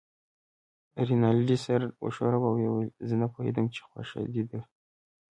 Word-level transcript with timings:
رینالډي 1.07 1.57
سر 1.65 1.81
و 2.03 2.05
ښوراوه 2.15 2.47
او 2.49 2.55
ویې 2.57 2.69
ویل: 2.71 2.89
زه 3.07 3.15
نه 3.21 3.27
پوهېدم 3.33 3.65
چې 3.73 3.81
خوښه 3.87 4.19
دې 4.33 4.43
ده. 4.49 4.59